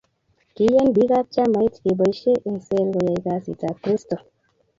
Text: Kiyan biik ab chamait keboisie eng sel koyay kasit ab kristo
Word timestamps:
Kiyan 0.55 0.87
biik 0.95 1.11
ab 1.19 1.27
chamait 1.33 1.75
keboisie 1.83 2.41
eng 2.47 2.59
sel 2.67 2.85
koyay 2.93 3.19
kasit 3.25 3.61
ab 3.69 3.77
kristo 3.83 4.15